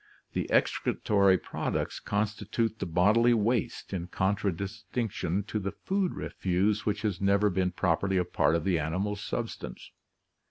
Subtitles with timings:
[0.33, 7.21] The excretory products constitute the bodily waste in contradistinction to the food refuse which has
[7.21, 9.91] never been prop erly a part of the animal's substance.